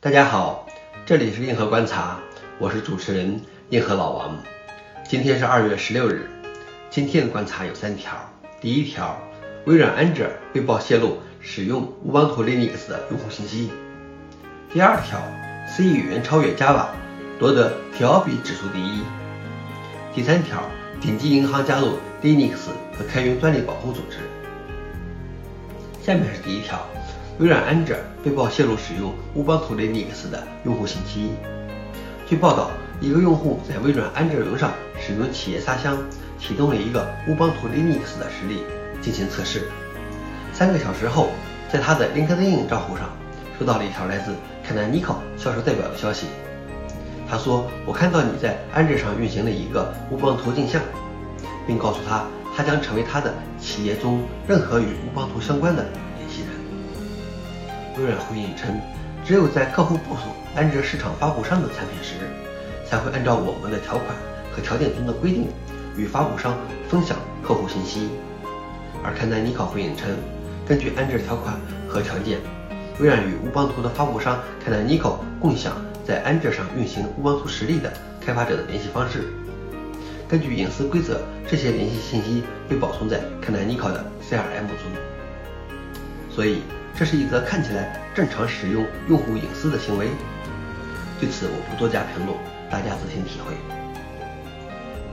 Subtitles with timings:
[0.00, 0.64] 大家好，
[1.04, 2.20] 这里是硬核观察，
[2.60, 4.38] 我是主持人硬核老王。
[5.08, 6.30] 今天是二月十六日，
[6.88, 8.16] 今天的观察有三条。
[8.60, 9.20] 第一条，
[9.66, 13.72] 微软安卓被曝泄露使用乌邦图 Linux 的用户信息。
[14.72, 15.20] 第二条
[15.66, 16.90] ，C 语言超越 Java，
[17.40, 19.02] 夺得 TOB 指数第一。
[20.14, 20.62] 第三条，
[21.00, 24.18] 顶级银行加入 Linux 和开源专利保护组织。
[26.00, 26.86] 下面是第一条。
[27.38, 31.30] 微软安卓被曝泄露使用乌邦图 Linux 的用户信息。
[32.26, 35.96] 据报道，一个用户在微软安卓云上使用企业沙箱
[36.40, 38.64] 启动了一个乌邦图 Linux 的实例
[39.00, 39.68] 进行测试。
[40.52, 41.30] 三个小时后，
[41.72, 43.08] 在他的 LinkedIn 账户上
[43.56, 44.32] 收到了一条来自
[44.66, 46.26] Canonical 销售代表的消息。
[47.30, 50.82] 他说：“我看到你在安卓上运行了一个乌邦图镜像，
[51.68, 52.24] 并告诉他，
[52.56, 55.86] 他将成为他的企业中任何与乌邦图相关的。”
[57.98, 58.80] 微软回应称，
[59.24, 60.22] 只有在客户部署
[60.54, 62.14] 安卓市场发布商的产品时，
[62.88, 64.08] 才会按照我们的条款
[64.52, 65.48] 和条件中的规定
[65.96, 66.56] 与发布商
[66.88, 68.08] 分享客户信息。
[69.02, 70.10] 而看待尼考回应称，
[70.64, 71.56] 根据安卓条款
[71.88, 72.38] 和条件，
[73.00, 75.74] 微软与乌邦图的发布商看待尼考共享
[76.06, 77.92] 在安卓上运行乌邦图实例的
[78.24, 79.24] 开发者的联系方式。
[80.28, 84.76] 根据隐私规则，这些联系信息被保存在看待尼考的 CRM 中。
[86.30, 86.62] 所以。
[86.98, 90.08] 这是一则看起来正常使用用户隐私的行为，
[91.20, 92.36] 对此我不多加评论，
[92.68, 93.54] 大家自行体会。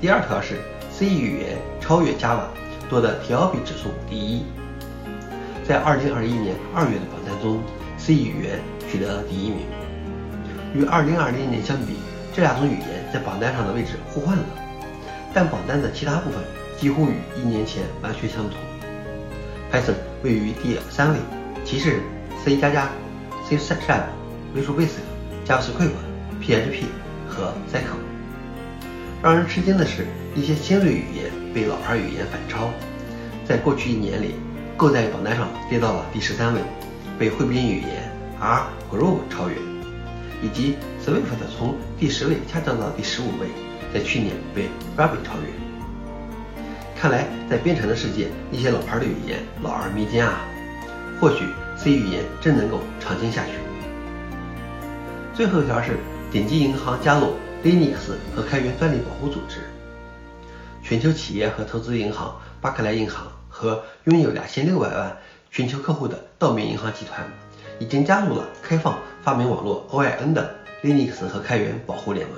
[0.00, 2.46] 第二条是 C 语言超越 Java，
[2.88, 4.46] 夺得 TLB 指数第一。
[5.68, 7.62] 在2021年2月的榜单中
[7.98, 8.60] ，C 语言
[8.90, 9.66] 取得了第一名。
[10.72, 11.96] 与2020年相比，
[12.34, 14.44] 这两种语言在榜单上的位置互换了，
[15.34, 16.40] 但榜单的其他部分
[16.78, 18.58] 几乎与一年前完全相同。
[19.70, 21.18] Python 位于第三位。
[21.64, 21.98] 其次
[22.44, 22.90] ，C 加加、
[23.48, 24.02] C Sharp、
[24.54, 25.00] Visual Basic、
[25.46, 25.96] JavaScript、
[26.42, 26.84] PHP
[27.26, 27.98] 和 c y c l e
[29.22, 32.70] 让人吃惊的是，一些新锐语言被老牌语言反超。
[33.46, 34.34] 在过去一年里
[34.76, 36.60] ，Go 在榜单上跌到了第十三位，
[37.18, 39.56] 被汇编语言 R、Groove 超越，
[40.42, 41.24] 以及 Swift
[41.56, 43.48] 从第十位下降到第十五位，
[43.92, 45.48] 在去年被 Ruby 超越。
[46.94, 50.44] 看来，在编程的世界，一些老牌的语言老而弥坚啊。
[51.20, 53.52] 或许 C 语言真能够长青下去。
[55.34, 55.98] 最后一条是
[56.30, 59.60] 顶级银行加入 Linux 和开源专利保护组织。
[60.82, 65.16] 全球企业和投资银行巴克莱银行和拥有两千六百万
[65.50, 67.26] 全球客户的道明银行集团
[67.78, 72.36] 已经加入了开放发明网络 OIN 的 Linux 和开源保护联盟。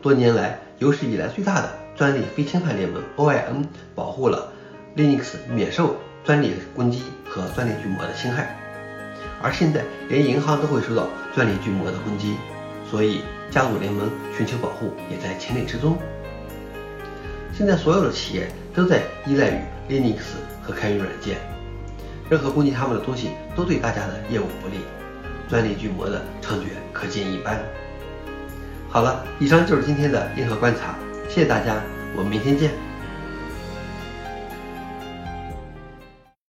[0.00, 4.52] 多年来有史以来最大的专利非侵犯联盟 OIN 保护了
[4.96, 5.96] Linux 免受。
[6.24, 8.56] 专利攻击和专利巨魔的侵害，
[9.42, 12.36] 而现在连银行都会受到专利巨魔的攻击，
[12.90, 15.96] 所以加入联盟寻求保护也在情理之中。
[17.52, 20.18] 现在所有的企业都在依赖于 Linux
[20.62, 21.38] 和开源软件，
[22.28, 24.80] 任何攻击他们的东西都对大家的业务不利，
[25.48, 27.58] 专利巨魔的猖獗可见一斑。
[28.90, 30.94] 好了，以上就是今天的硬核观察，
[31.28, 31.82] 谢谢大家，
[32.16, 32.87] 我们明天见。